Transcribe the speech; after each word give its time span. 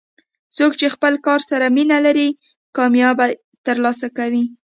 څوک 0.57 0.71
چې 0.79 0.87
خپل 0.95 1.13
کار 1.25 1.39
سره 1.49 1.65
مینه 1.75 1.97
لري، 2.05 2.27
کامیابي 2.77 3.31
ترلاسه 3.65 4.07
کوي. 4.17 4.43